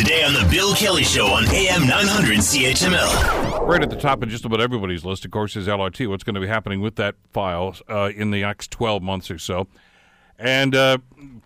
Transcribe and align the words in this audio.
Today 0.00 0.24
on 0.24 0.32
The 0.32 0.48
Bill 0.50 0.74
Kelly 0.74 1.04
Show 1.04 1.26
on 1.26 1.44
AM 1.50 1.86
900 1.86 2.38
CHML. 2.38 3.66
Right 3.66 3.82
at 3.82 3.90
the 3.90 3.96
top 3.96 4.22
of 4.22 4.30
just 4.30 4.46
about 4.46 4.58
everybody's 4.58 5.04
list, 5.04 5.26
of 5.26 5.30
course, 5.30 5.56
is 5.56 5.66
LRT. 5.66 6.08
What's 6.08 6.24
going 6.24 6.36
to 6.36 6.40
be 6.40 6.46
happening 6.46 6.80
with 6.80 6.96
that 6.96 7.16
file 7.34 7.76
uh, 7.86 8.10
in 8.16 8.30
the 8.30 8.40
next 8.40 8.70
12 8.70 9.02
months 9.02 9.30
or 9.30 9.36
so. 9.36 9.66
And 10.38 10.74
uh, 10.74 10.98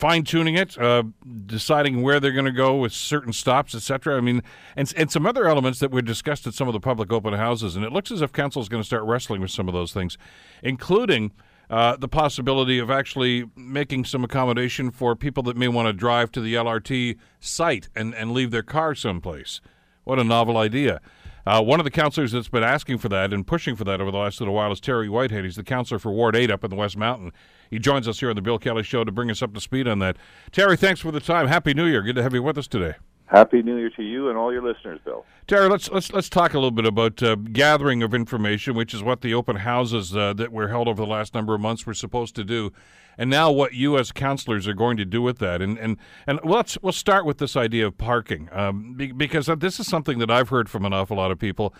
fine 0.00 0.24
tuning 0.24 0.56
it, 0.56 0.76
uh, 0.76 1.04
deciding 1.46 2.02
where 2.02 2.18
they're 2.18 2.32
going 2.32 2.44
to 2.44 2.50
go 2.50 2.74
with 2.74 2.92
certain 2.92 3.32
stops, 3.32 3.72
etc. 3.72 4.16
I 4.16 4.20
mean, 4.20 4.42
and, 4.74 4.92
and 4.96 5.12
some 5.12 5.26
other 5.26 5.46
elements 5.46 5.78
that 5.78 5.92
were 5.92 6.02
discussed 6.02 6.44
at 6.48 6.54
some 6.54 6.66
of 6.66 6.72
the 6.72 6.80
public 6.80 7.12
open 7.12 7.34
houses. 7.34 7.76
And 7.76 7.84
it 7.84 7.92
looks 7.92 8.10
as 8.10 8.20
if 8.20 8.32
council 8.32 8.60
is 8.60 8.68
going 8.68 8.82
to 8.82 8.86
start 8.86 9.04
wrestling 9.04 9.40
with 9.40 9.52
some 9.52 9.68
of 9.68 9.74
those 9.74 9.92
things, 9.92 10.18
including 10.60 11.30
uh, 11.70 11.96
the 11.96 12.08
possibility 12.08 12.80
of 12.80 12.90
actually 12.90 13.44
making 13.54 14.04
some 14.04 14.24
accommodation 14.24 14.90
for 14.90 15.14
people 15.14 15.42
that 15.44 15.56
may 15.56 15.68
want 15.68 15.86
to 15.86 15.92
drive 15.92 16.32
to 16.32 16.40
the 16.40 16.54
LRT 16.54 17.16
site 17.38 17.88
and, 17.94 18.12
and 18.14 18.32
leave 18.32 18.50
their 18.50 18.64
car 18.64 18.94
someplace. 18.94 19.60
What 20.02 20.18
a 20.18 20.24
novel 20.24 20.56
idea. 20.56 21.00
Uh, 21.46 21.62
one 21.62 21.80
of 21.80 21.84
the 21.84 21.90
councillors 21.90 22.32
that's 22.32 22.48
been 22.48 22.64
asking 22.64 22.98
for 22.98 23.08
that 23.08 23.32
and 23.32 23.46
pushing 23.46 23.76
for 23.76 23.84
that 23.84 24.00
over 24.00 24.10
the 24.10 24.18
last 24.18 24.40
little 24.40 24.54
while 24.54 24.72
is 24.72 24.80
Terry 24.80 25.08
Whitehead. 25.08 25.44
He's 25.44 25.56
the 25.56 25.62
councillor 25.62 25.98
for 25.98 26.12
Ward 26.12 26.36
8 26.36 26.50
up 26.50 26.64
in 26.64 26.70
the 26.70 26.76
West 26.76 26.96
Mountain. 26.96 27.32
He 27.70 27.78
joins 27.78 28.08
us 28.08 28.20
here 28.20 28.30
on 28.30 28.36
the 28.36 28.42
Bill 28.42 28.58
Kelly 28.58 28.82
Show 28.82 29.04
to 29.04 29.12
bring 29.12 29.30
us 29.30 29.40
up 29.40 29.54
to 29.54 29.60
speed 29.60 29.86
on 29.86 30.00
that. 30.00 30.16
Terry, 30.50 30.76
thanks 30.76 31.00
for 31.00 31.12
the 31.12 31.20
time. 31.20 31.46
Happy 31.46 31.72
New 31.72 31.86
Year. 31.86 32.02
Good 32.02 32.16
to 32.16 32.22
have 32.22 32.34
you 32.34 32.42
with 32.42 32.58
us 32.58 32.66
today. 32.66 32.94
Happy 33.30 33.62
New 33.62 33.76
Year 33.76 33.90
to 33.90 34.02
you 34.02 34.28
and 34.28 34.36
all 34.36 34.52
your 34.52 34.62
listeners, 34.62 34.98
Bill. 35.04 35.24
Terry, 35.46 35.68
let's 35.68 35.88
let's 35.88 36.12
let's 36.12 36.28
talk 36.28 36.52
a 36.52 36.56
little 36.56 36.72
bit 36.72 36.84
about 36.84 37.22
uh, 37.22 37.36
gathering 37.36 38.02
of 38.02 38.12
information, 38.12 38.74
which 38.74 38.92
is 38.92 39.04
what 39.04 39.20
the 39.20 39.34
open 39.34 39.56
houses 39.56 40.16
uh, 40.16 40.32
that 40.32 40.50
were 40.50 40.66
held 40.66 40.88
over 40.88 41.00
the 41.00 41.06
last 41.06 41.32
number 41.32 41.54
of 41.54 41.60
months 41.60 41.86
were 41.86 41.94
supposed 41.94 42.34
to 42.34 42.44
do, 42.44 42.72
and 43.16 43.30
now 43.30 43.48
what 43.52 43.72
you 43.72 43.96
as 43.96 44.10
councillors 44.10 44.66
are 44.66 44.74
going 44.74 44.96
to 44.96 45.04
do 45.04 45.22
with 45.22 45.38
that. 45.38 45.62
And 45.62 45.78
and 45.78 45.96
and 46.26 46.40
let's 46.42 46.76
we'll 46.82 46.92
start 46.92 47.24
with 47.24 47.38
this 47.38 47.54
idea 47.54 47.86
of 47.86 47.96
parking, 47.96 48.48
um, 48.50 48.94
be, 48.94 49.12
because 49.12 49.46
this 49.58 49.78
is 49.78 49.86
something 49.86 50.18
that 50.18 50.30
I've 50.30 50.48
heard 50.48 50.68
from 50.68 50.84
an 50.84 50.92
awful 50.92 51.16
lot 51.16 51.30
of 51.30 51.38
people. 51.38 51.72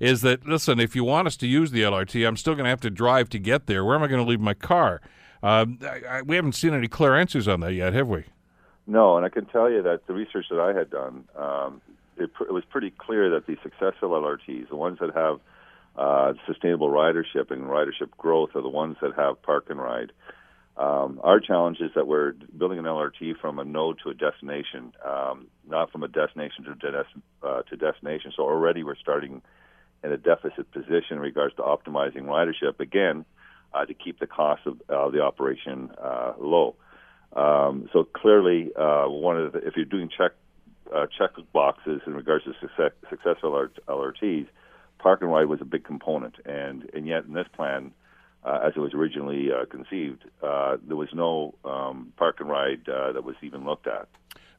Is 0.00 0.22
that 0.22 0.44
listen? 0.44 0.80
If 0.80 0.96
you 0.96 1.04
want 1.04 1.28
us 1.28 1.36
to 1.36 1.46
use 1.46 1.70
the 1.70 1.82
LRT, 1.82 2.26
I'm 2.26 2.36
still 2.36 2.54
going 2.54 2.64
to 2.64 2.70
have 2.70 2.80
to 2.80 2.90
drive 2.90 3.28
to 3.28 3.38
get 3.38 3.66
there. 3.66 3.84
Where 3.84 3.94
am 3.94 4.02
I 4.02 4.08
going 4.08 4.24
to 4.24 4.28
leave 4.28 4.40
my 4.40 4.54
car? 4.54 5.00
Um, 5.40 5.78
I, 5.82 6.18
I, 6.18 6.22
we 6.22 6.34
haven't 6.34 6.56
seen 6.56 6.74
any 6.74 6.88
clear 6.88 7.14
answers 7.14 7.46
on 7.46 7.60
that 7.60 7.74
yet, 7.74 7.92
have 7.92 8.08
we? 8.08 8.24
No, 8.86 9.16
and 9.16 9.26
I 9.26 9.28
can 9.28 9.46
tell 9.46 9.70
you 9.70 9.82
that 9.82 10.06
the 10.06 10.14
research 10.14 10.46
that 10.50 10.60
I 10.60 10.76
had 10.76 10.90
done, 10.90 11.24
um, 11.36 11.80
it, 12.16 12.32
pr- 12.32 12.44
it, 12.44 12.52
was 12.52 12.64
pretty 12.64 12.90
clear 12.96 13.30
that 13.30 13.46
the 13.46 13.56
successful 13.62 14.10
LRTs, 14.10 14.68
the 14.68 14.76
ones 14.76 14.98
that 15.00 15.14
have 15.14 15.40
uh, 15.96 16.34
sustainable 16.46 16.88
ridership 16.88 17.50
and 17.50 17.64
ridership 17.64 18.10
growth, 18.16 18.50
are 18.54 18.62
the 18.62 18.68
ones 18.68 18.96
that 19.02 19.14
have 19.16 19.42
park 19.42 19.66
and 19.70 19.80
ride. 19.80 20.12
Um, 20.76 21.20
our 21.24 21.40
challenge 21.40 21.78
is 21.80 21.90
that 21.94 22.06
we're 22.06 22.32
building 22.56 22.78
an 22.78 22.84
LRT 22.84 23.40
from 23.40 23.58
a 23.58 23.64
node 23.64 23.98
to 24.04 24.10
a 24.10 24.14
destination, 24.14 24.92
um, 25.04 25.46
not 25.66 25.90
from 25.90 26.02
a 26.02 26.08
destination 26.08 26.64
to, 26.64 26.74
des- 26.74 27.04
uh, 27.42 27.62
to 27.62 27.76
destination. 27.76 28.32
So 28.36 28.42
already 28.42 28.84
we're 28.84 28.96
starting 28.96 29.40
in 30.04 30.12
a 30.12 30.18
deficit 30.18 30.70
position 30.72 31.12
in 31.12 31.20
regards 31.20 31.56
to 31.56 31.62
optimizing 31.62 32.24
ridership. 32.24 32.78
Again, 32.78 33.24
uh, 33.72 33.84
to 33.86 33.94
keep 33.94 34.20
the 34.20 34.26
cost 34.26 34.62
of 34.66 34.80
uh, 34.88 35.10
the 35.10 35.22
operation 35.22 35.90
uh, 36.02 36.34
low. 36.38 36.76
Um, 37.34 37.88
so 37.92 38.04
clearly, 38.04 38.70
uh, 38.76 39.08
one 39.08 39.36
of 39.38 39.52
the, 39.52 39.58
if 39.66 39.76
you're 39.76 39.84
doing 39.84 40.08
check 40.16 40.32
uh, 40.94 41.06
check 41.18 41.30
boxes 41.52 42.00
in 42.06 42.14
regards 42.14 42.44
to 42.44 42.52
success, 42.60 42.92
successful 43.10 43.68
LRTs, 43.88 44.46
park 44.98 45.20
and 45.22 45.30
ride 45.30 45.46
was 45.46 45.60
a 45.60 45.64
big 45.64 45.84
component, 45.84 46.36
and 46.44 46.88
and 46.94 47.06
yet 47.06 47.24
in 47.24 47.32
this 47.32 47.46
plan, 47.54 47.92
uh, 48.44 48.60
as 48.64 48.72
it 48.76 48.80
was 48.80 48.94
originally 48.94 49.50
uh, 49.52 49.64
conceived, 49.66 50.24
uh, 50.42 50.76
there 50.86 50.96
was 50.96 51.08
no 51.12 51.54
um, 51.64 52.12
park 52.16 52.40
and 52.40 52.48
ride 52.48 52.88
uh, 52.88 53.12
that 53.12 53.24
was 53.24 53.36
even 53.42 53.64
looked 53.64 53.86
at. 53.86 54.08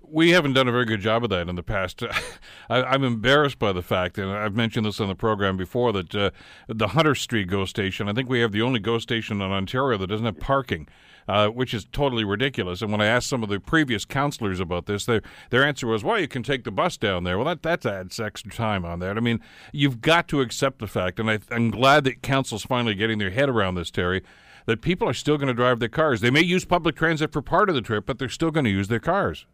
We 0.10 0.32
haven't 0.32 0.54
done 0.54 0.68
a 0.68 0.72
very 0.72 0.86
good 0.86 1.02
job 1.02 1.24
of 1.24 1.30
that 1.32 1.50
in 1.50 1.56
the 1.56 1.64
past. 1.64 2.04
I, 2.70 2.94
am 2.96 3.04
embarrassed 3.04 3.60
by 3.60 3.74
the 3.74 3.82
fact, 3.82 4.18
and 4.18 4.32
I've 4.32 4.56
mentioned 4.56 4.86
this 4.86 5.02
on 5.02 5.08
the 5.08 5.16
program 5.16 5.58
before, 5.58 5.92
that 5.94 6.16
uh, 6.16 6.32
the 6.68 6.90
Hunter 6.90 7.16
Street 7.16 7.48
GO 7.48 7.66
station, 7.66 8.08
I 8.08 8.14
think 8.14 8.30
we 8.30 8.40
have 8.42 8.52
the 8.52 8.62
only 8.62 8.80
GO 8.80 9.00
station 9.00 9.42
in 9.42 9.52
Ontario 9.52 9.98
that 9.98 10.08
doesn't 10.08 10.26
have 10.26 10.40
parking 10.40 10.88
uh, 11.28 11.50
which 11.50 11.74
is 11.74 11.86
totally 11.92 12.24
ridiculous. 12.24 12.82
And 12.82 12.92
when 12.92 13.02
I 13.02 13.06
asked 13.06 13.28
some 13.28 13.44
of 13.44 13.50
the 13.50 13.60
previous 13.60 14.06
counselors 14.06 14.60
about 14.60 14.86
this, 14.86 15.06
their 15.06 15.22
their 15.50 15.64
answer 15.64 15.88
was, 15.88 16.04
"Well, 16.04 16.20
you 16.20 16.28
can 16.28 16.44
take 16.44 16.64
the 16.64 16.72
bus 16.72 16.98
down 16.98 17.24
there." 17.24 17.38
Well, 17.38 17.46
that 17.46 17.64
that 17.64 17.86
adds 17.86 18.20
extra 18.20 18.52
time 18.52 18.86
on 18.86 19.00
that. 19.00 19.18
I 19.18 19.20
mean, 19.20 19.40
you've 19.72 20.02
got 20.02 20.28
to 20.30 20.42
accept 20.42 20.80
the 20.80 20.88
fact, 20.88 21.20
and 21.20 21.30
I, 21.30 21.40
I'm 21.52 21.72
glad 21.72 22.04
that 22.06 22.22
council's 22.22 22.64
finally 22.64 22.96
getting 22.96 23.18
their 23.18 23.32
head 23.32 23.50
around 23.50 23.76
this, 23.76 23.92
Terry. 23.92 24.24
That 24.66 24.82
people 24.82 25.08
are 25.08 25.14
still 25.14 25.38
going 25.38 25.48
to 25.48 25.54
drive 25.54 25.80
their 25.80 25.88
cars. 25.88 26.20
They 26.20 26.30
may 26.30 26.42
use 26.42 26.66
public 26.66 26.98
transit 26.98 27.32
for 27.32 27.42
part 27.42 27.70
of 27.70 27.76
the 27.76 27.82
trip, 27.82 28.06
but 28.06 28.20
they're 28.20 28.28
still 28.28 28.52
going 28.52 28.66
to 28.66 28.70
use 28.70 28.90
their 28.90 29.00
cars. 29.00 29.46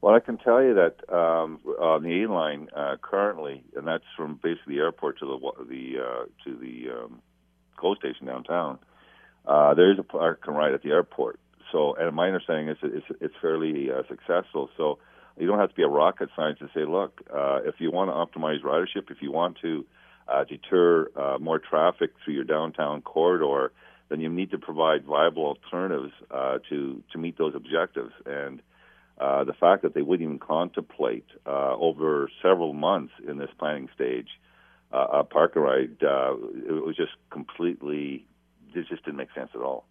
Well, 0.00 0.14
I 0.14 0.20
can 0.20 0.36
tell 0.36 0.62
you 0.62 0.74
that 0.74 0.96
um, 1.12 1.58
on 1.80 2.02
the 2.02 2.22
A 2.22 2.28
line 2.28 2.68
uh, 2.74 2.96
currently, 3.00 3.64
and 3.76 3.86
that's 3.86 4.04
from 4.16 4.38
basically 4.42 4.76
the 4.76 4.80
airport 4.80 5.18
to 5.18 5.26
the 5.26 5.64
the 5.64 5.98
uh, 6.00 6.24
to 6.44 6.56
the 6.56 6.90
um, 6.90 7.20
GO 7.76 7.94
station 7.94 8.26
downtown. 8.26 8.78
Uh, 9.46 9.74
there 9.74 9.90
is 9.92 9.98
a 9.98 10.02
park 10.02 10.44
and 10.46 10.56
ride 10.56 10.74
at 10.74 10.82
the 10.82 10.90
airport. 10.90 11.38
So, 11.72 11.94
and 11.94 12.14
my 12.14 12.26
understanding 12.26 12.68
is 12.68 12.76
it's, 12.82 13.06
it's 13.20 13.34
fairly 13.40 13.90
uh, 13.90 14.02
successful. 14.08 14.70
So, 14.76 14.98
you 15.38 15.46
don't 15.46 15.58
have 15.58 15.70
to 15.70 15.74
be 15.74 15.82
a 15.82 15.88
rocket 15.88 16.30
scientist 16.34 16.72
to 16.74 16.80
say, 16.80 16.84
look, 16.84 17.20
uh, 17.32 17.60
if 17.64 17.76
you 17.78 17.90
want 17.90 18.10
to 18.10 18.14
optimize 18.14 18.60
ridership, 18.62 19.10
if 19.10 19.18
you 19.20 19.30
want 19.30 19.58
to 19.62 19.86
uh, 20.26 20.44
deter 20.44 21.08
uh, 21.16 21.38
more 21.38 21.58
traffic 21.58 22.10
through 22.24 22.34
your 22.34 22.44
downtown 22.44 23.02
corridor, 23.02 23.72
then 24.08 24.20
you 24.20 24.28
need 24.28 24.50
to 24.50 24.58
provide 24.58 25.04
viable 25.04 25.44
alternatives 25.44 26.12
uh, 26.30 26.58
to 26.68 27.02
to 27.12 27.18
meet 27.18 27.38
those 27.38 27.54
objectives. 27.54 28.12
And 28.26 28.60
uh, 29.18 29.44
the 29.44 29.52
fact 29.52 29.82
that 29.82 29.94
they 29.94 30.02
wouldn't 30.02 30.26
even 30.26 30.38
contemplate 30.38 31.26
uh, 31.46 31.74
over 31.76 32.30
several 32.42 32.72
months 32.72 33.12
in 33.26 33.38
this 33.38 33.50
planning 33.58 33.88
stage 33.94 34.28
uh, 34.92 35.06
a 35.12 35.24
park 35.24 35.52
and 35.56 35.64
ride, 35.64 36.02
uh, 36.02 36.34
it 36.34 36.84
was 36.84 36.96
just 36.96 37.12
completely 37.30 38.24
it 38.78 38.88
just 38.88 39.04
didn't 39.04 39.16
make 39.16 39.32
sense 39.34 39.50
at 39.54 39.60
all. 39.60 39.84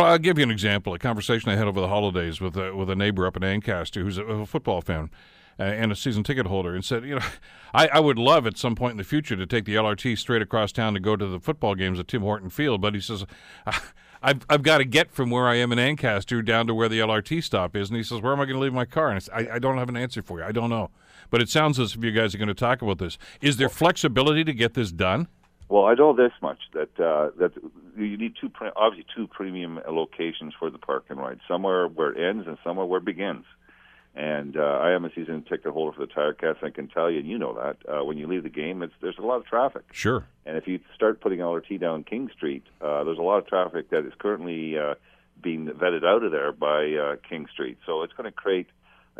I'll 0.00 0.18
give 0.18 0.38
you 0.38 0.44
an 0.44 0.50
example. 0.50 0.94
A 0.94 0.98
conversation 0.98 1.50
I 1.50 1.56
had 1.56 1.66
over 1.66 1.80
the 1.80 1.88
holidays 1.88 2.40
with 2.40 2.56
a, 2.56 2.74
with 2.74 2.88
a 2.88 2.96
neighbor 2.96 3.26
up 3.26 3.36
in 3.36 3.44
Ancaster 3.44 4.02
who's 4.02 4.18
a, 4.18 4.24
a 4.24 4.46
football 4.46 4.80
fan 4.80 5.10
uh, 5.58 5.64
and 5.64 5.92
a 5.92 5.96
season 5.96 6.24
ticket 6.24 6.46
holder, 6.46 6.74
and 6.74 6.82
said, 6.84 7.04
you 7.04 7.16
know, 7.16 7.24
I, 7.74 7.88
I 7.88 8.00
would 8.00 8.18
love 8.18 8.46
at 8.46 8.56
some 8.56 8.74
point 8.74 8.92
in 8.92 8.96
the 8.96 9.04
future 9.04 9.36
to 9.36 9.46
take 9.46 9.66
the 9.66 9.74
LRT 9.74 10.16
straight 10.16 10.40
across 10.40 10.72
town 10.72 10.94
to 10.94 11.00
go 11.00 11.16
to 11.16 11.26
the 11.26 11.38
football 11.38 11.74
games 11.74 12.00
at 12.00 12.08
Tim 12.08 12.22
Horton 12.22 12.50
Field, 12.50 12.80
but 12.80 12.94
he 12.94 13.00
says. 13.00 13.24
I've, 14.22 14.44
I've 14.50 14.62
got 14.62 14.78
to 14.78 14.84
get 14.84 15.10
from 15.10 15.30
where 15.30 15.48
I 15.48 15.54
am 15.54 15.72
in 15.72 15.78
Ancaster 15.78 16.42
down 16.42 16.66
to 16.66 16.74
where 16.74 16.90
the 16.90 16.98
LRT 16.98 17.42
stop 17.42 17.74
is. 17.74 17.88
And 17.88 17.96
he 17.96 18.02
says, 18.02 18.20
Where 18.20 18.34
am 18.34 18.40
I 18.40 18.44
going 18.44 18.56
to 18.56 18.60
leave 18.60 18.74
my 18.74 18.84
car? 18.84 19.08
And 19.08 19.16
I, 19.16 19.18
said, 19.18 19.32
I, 19.34 19.54
I 19.54 19.58
don't 19.58 19.78
have 19.78 19.88
an 19.88 19.96
answer 19.96 20.20
for 20.20 20.40
you. 20.40 20.44
I 20.44 20.52
don't 20.52 20.68
know. 20.68 20.90
But 21.30 21.40
it 21.40 21.48
sounds 21.48 21.80
as 21.80 21.94
if 21.94 22.04
you 22.04 22.12
guys 22.12 22.34
are 22.34 22.38
going 22.38 22.48
to 22.48 22.54
talk 22.54 22.82
about 22.82 22.98
this. 22.98 23.16
Is 23.40 23.56
there 23.56 23.70
flexibility 23.70 24.44
to 24.44 24.52
get 24.52 24.74
this 24.74 24.92
done? 24.92 25.28
Well, 25.70 25.84
I 25.84 25.94
know 25.94 26.12
this 26.12 26.32
much 26.42 26.58
that 26.74 26.98
uh, 26.98 27.30
that 27.38 27.52
you 27.96 28.16
need 28.16 28.34
two 28.40 28.50
obviously 28.74 29.06
two 29.14 29.28
premium 29.28 29.78
locations 29.88 30.52
for 30.58 30.68
the 30.68 30.78
park 30.78 31.04
and 31.08 31.18
ride. 31.18 31.38
Somewhere 31.46 31.86
where 31.86 32.10
it 32.10 32.28
ends 32.28 32.48
and 32.48 32.58
somewhere 32.64 32.84
where 32.84 32.98
it 32.98 33.04
begins. 33.04 33.44
And 34.16 34.56
uh, 34.56 34.80
I 34.82 34.90
am 34.90 35.04
a 35.04 35.10
season 35.14 35.44
ticket 35.48 35.72
holder 35.72 35.96
for 35.96 36.04
the 36.04 36.12
Tiger-Cats. 36.12 36.58
I 36.64 36.70
can 36.70 36.88
tell 36.88 37.08
you, 37.08 37.20
and 37.20 37.28
you 37.28 37.38
know 37.38 37.54
that 37.54 37.76
uh, 37.88 38.04
when 38.04 38.18
you 38.18 38.26
leave 38.26 38.42
the 38.42 38.48
game, 38.48 38.82
it's 38.82 38.92
there's 39.00 39.18
a 39.18 39.22
lot 39.22 39.36
of 39.36 39.46
traffic. 39.46 39.84
Sure. 39.92 40.26
And 40.44 40.56
if 40.56 40.66
you 40.66 40.80
start 40.96 41.20
putting 41.20 41.38
LRT 41.38 41.80
down 41.80 42.02
King 42.02 42.28
Street, 42.36 42.64
uh, 42.80 43.04
there's 43.04 43.18
a 43.18 43.22
lot 43.22 43.38
of 43.38 43.46
traffic 43.46 43.90
that 43.90 44.04
is 44.04 44.12
currently 44.18 44.76
uh, 44.76 44.94
being 45.40 45.66
vetted 45.66 46.04
out 46.04 46.24
of 46.24 46.32
there 46.32 46.50
by 46.50 46.92
uh, 46.94 47.16
King 47.28 47.46
Street. 47.52 47.78
So 47.86 48.02
it's 48.02 48.12
going 48.14 48.28
to 48.28 48.32
create 48.32 48.66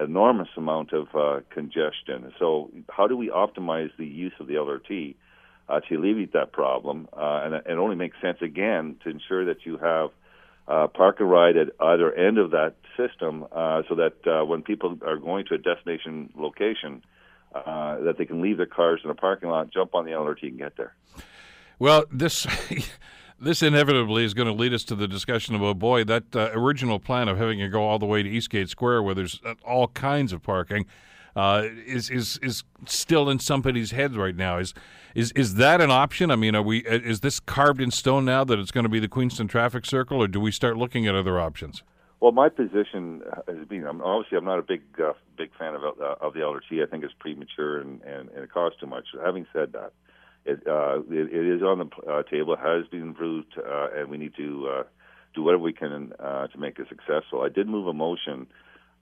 enormous 0.00 0.48
amount 0.56 0.92
of 0.92 1.06
uh, 1.14 1.40
congestion. 1.50 2.32
So 2.40 2.72
how 2.88 3.06
do 3.06 3.16
we 3.16 3.28
optimize 3.28 3.90
the 3.96 4.06
use 4.06 4.32
of 4.40 4.48
the 4.48 4.54
LRT? 4.54 5.14
Uh, 5.70 5.80
to 5.80 5.94
alleviate 5.94 6.32
that 6.32 6.52
problem. 6.52 7.08
Uh, 7.12 7.40
and 7.44 7.54
it 7.54 7.78
only 7.78 7.96
makes 7.96 8.16
sense 8.20 8.38
again 8.42 8.96
to 9.04 9.10
ensure 9.10 9.44
that 9.46 9.64
you 9.64 9.78
have 9.78 10.10
uh, 10.68 10.86
park 10.88 11.20
and 11.20 11.30
ride 11.30 11.56
at 11.56 11.68
either 11.80 12.12
end 12.12 12.38
of 12.38 12.50
that 12.50 12.74
system, 12.96 13.46
uh, 13.52 13.82
so 13.88 13.94
that 13.94 14.14
uh, 14.26 14.44
when 14.44 14.62
people 14.62 14.98
are 15.06 15.16
going 15.16 15.44
to 15.46 15.54
a 15.54 15.58
destination 15.58 16.30
location, 16.36 17.02
uh, 17.54 17.98
that 18.00 18.16
they 18.18 18.24
can 18.24 18.40
leave 18.40 18.56
their 18.56 18.66
cars 18.66 19.00
in 19.02 19.10
a 19.10 19.14
parking 19.14 19.48
lot, 19.48 19.72
jump 19.72 19.94
on 19.94 20.04
the 20.04 20.12
LRT, 20.12 20.42
and 20.42 20.58
get 20.58 20.76
there. 20.76 20.94
Well, 21.78 22.04
this. 22.10 22.46
this 23.42 23.62
inevitably 23.62 24.22
is 24.22 24.34
going 24.34 24.46
to 24.46 24.52
lead 24.52 24.74
us 24.74 24.84
to 24.84 24.94
the 24.94 25.08
discussion 25.08 25.54
of, 25.54 25.62
oh 25.62 25.72
boy, 25.72 26.04
that 26.04 26.36
uh, 26.36 26.50
original 26.52 26.98
plan 27.00 27.26
of 27.26 27.38
having 27.38 27.58
it 27.58 27.68
go 27.68 27.82
all 27.82 27.98
the 27.98 28.04
way 28.04 28.22
to 28.22 28.28
Eastgate 28.28 28.68
Square, 28.68 29.02
where 29.02 29.14
there's 29.14 29.40
uh, 29.46 29.54
all 29.64 29.88
kinds 29.88 30.34
of 30.34 30.42
parking, 30.42 30.84
uh, 31.36 31.64
is 31.86 32.10
is 32.10 32.38
is 32.42 32.64
still 32.86 33.28
in 33.30 33.38
somebody's 33.38 33.90
heads 33.90 34.16
right 34.16 34.36
now. 34.36 34.58
Is 34.58 34.74
is 35.14 35.32
is 35.32 35.54
that 35.54 35.80
an 35.80 35.90
option? 35.90 36.30
I 36.30 36.36
mean, 36.36 36.54
are 36.54 36.62
we 36.62 36.78
is 36.80 37.20
this 37.20 37.40
carved 37.40 37.80
in 37.80 37.90
stone 37.90 38.24
now 38.24 38.44
that 38.44 38.58
it's 38.58 38.70
going 38.70 38.84
to 38.84 38.90
be 38.90 39.00
the 39.00 39.08
Queenston 39.08 39.48
traffic 39.48 39.86
circle, 39.86 40.22
or 40.22 40.28
do 40.28 40.40
we 40.40 40.50
start 40.50 40.76
looking 40.76 41.06
at 41.06 41.14
other 41.14 41.38
options? 41.38 41.82
Well, 42.20 42.32
my 42.32 42.50
position 42.50 43.22
has 43.48 43.66
been 43.66 43.86
obviously 43.86 44.36
I'm 44.36 44.44
not 44.44 44.58
a 44.58 44.62
big 44.62 44.82
uh, 45.02 45.14
big 45.38 45.50
fan 45.58 45.74
of 45.74 45.82
uh, 45.82 46.14
of 46.20 46.34
the 46.34 46.40
LRT. 46.40 46.82
I 46.82 46.86
think 46.86 47.02
it's 47.02 47.14
premature 47.18 47.80
and, 47.80 48.02
and, 48.02 48.28
and 48.30 48.44
it 48.44 48.52
costs 48.52 48.78
too 48.78 48.86
much. 48.86 49.06
Having 49.24 49.46
said 49.54 49.72
that, 49.72 49.92
it 50.44 50.62
uh, 50.66 51.00
it, 51.10 51.32
it 51.32 51.56
is 51.56 51.62
on 51.62 51.78
the 51.78 52.10
uh, 52.10 52.22
table, 52.24 52.56
has 52.56 52.86
been 52.88 53.02
improved, 53.02 53.54
uh, 53.58 53.88
and 53.96 54.10
we 54.10 54.18
need 54.18 54.34
to 54.36 54.68
uh, 54.68 54.82
do 55.34 55.42
whatever 55.42 55.62
we 55.62 55.72
can 55.72 56.12
uh, 56.18 56.46
to 56.48 56.58
make 56.58 56.78
it 56.78 56.88
successful. 56.88 57.40
I 57.42 57.48
did 57.48 57.66
move 57.66 57.86
a 57.86 57.94
motion 57.94 58.46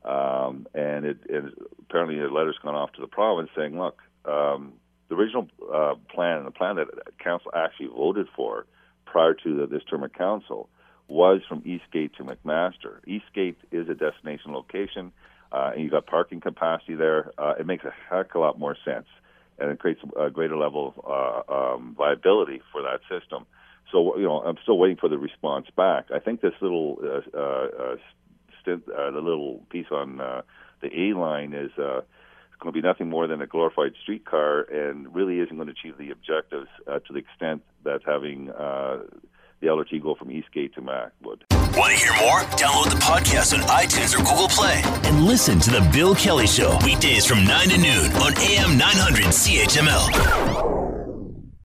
Um, 0.05 0.67
and 0.75 1.05
it, 1.05 1.19
it 1.29 1.45
apparently 1.81 2.21
a 2.21 2.29
letter's 2.29 2.59
gone 2.62 2.75
off 2.75 2.93
to 2.93 3.00
the 3.00 3.06
province 3.06 3.50
saying, 3.56 3.79
look, 3.79 4.00
um, 4.25 4.75
the 5.09 5.17
original 5.17 5.49
uh, 5.73 5.95
plan, 6.15 6.39
and 6.39 6.47
the 6.47 6.50
plan 6.50 6.77
that 6.77 6.89
council 7.19 7.50
actually 7.55 7.89
voted 7.89 8.29
for 8.37 8.67
prior 9.06 9.35
to 9.35 9.56
the, 9.56 9.67
this 9.67 9.83
term 9.85 10.03
of 10.05 10.12
council, 10.12 10.69
was 11.09 11.41
from 11.49 11.62
Eastgate 11.65 12.15
to 12.17 12.25
McMaster. 12.25 12.99
Eastgate 13.06 13.56
is 13.73 13.89
a 13.89 13.95
destination 13.95 14.53
location, 14.53 15.12
uh, 15.50 15.71
and 15.73 15.83
you've 15.83 15.91
got 15.91 16.06
parking 16.06 16.41
capacity 16.41 16.95
there. 16.95 17.33
Uh, 17.39 17.55
it 17.59 17.67
makes 17.67 17.85
a 17.85 17.95
heck 18.11 18.35
of 18.35 18.37
a 18.37 18.39
lot 18.39 18.59
more 18.59 18.77
sense, 18.85 19.06
and 19.59 19.71
it 19.71 19.79
creates 19.79 20.00
a 20.21 20.31
greater 20.31 20.56
level 20.56 20.95
of 21.03 21.49
uh, 21.49 21.75
um, 21.75 21.95
viability 21.97 22.61
for 22.71 22.83
that 22.83 23.00
system. 23.09 23.47
So, 23.91 24.19
you 24.19 24.25
know, 24.25 24.41
I'm 24.43 24.59
still 24.62 24.77
waiting 24.77 24.99
for 24.99 25.09
the 25.09 25.17
response 25.17 25.67
back. 25.75 26.11
I 26.15 26.19
think 26.19 26.43
this 26.43 26.53
little 26.61 26.99
uh, 28.69 28.93
uh, 28.93 29.11
the 29.11 29.20
little 29.20 29.62
piece 29.70 29.87
on 29.91 30.20
uh, 30.20 30.43
the 30.81 30.88
A 30.88 31.15
line 31.19 31.53
is 31.53 31.70
uh, 31.79 32.03
going 32.61 32.73
to 32.73 32.81
be 32.81 32.81
nothing 32.81 33.09
more 33.09 33.26
than 33.26 33.41
a 33.41 33.47
glorified 33.47 33.93
streetcar, 34.03 34.62
and 34.62 35.15
really 35.15 35.38
isn't 35.41 35.56
going 35.56 35.69
to 35.69 35.73
achieve 35.73 35.97
the 35.99 36.11
objectives 36.11 36.69
uh, 36.87 36.99
to 37.00 37.12
the 37.12 37.19
extent 37.19 37.62
that 37.85 38.00
having 38.05 38.50
uh, 38.50 38.99
the 39.61 39.67
LRT 39.67 40.03
go 40.03 40.15
from 40.15 40.31
Eastgate 40.31 40.75
to 40.75 40.81
Mac 40.81 41.12
would. 41.23 41.44
Want 41.50 41.93
to 41.93 41.99
hear 41.99 42.12
more? 42.20 42.41
Download 42.56 42.91
the 42.91 42.97
podcast 42.97 43.55
on 43.55 43.61
iTunes 43.69 44.15
or 44.15 44.19
Google 44.19 44.49
Play 44.49 44.81
and 45.05 45.25
listen 45.25 45.59
to 45.61 45.71
the 45.71 45.88
Bill 45.93 46.14
Kelly 46.14 46.47
Show 46.47 46.79
weekdays 46.85 47.26
from 47.26 47.44
9 47.44 47.69
to 47.69 47.79
noon 47.79 48.12
on 48.12 48.37
AM 48.38 48.79
900 48.79 49.25
CHML. 49.26 50.77